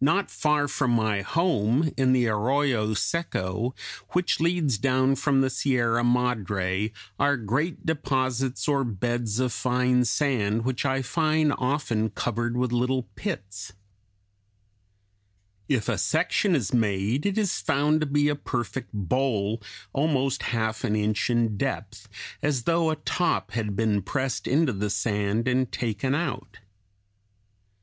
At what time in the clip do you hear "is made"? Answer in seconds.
16.54-17.24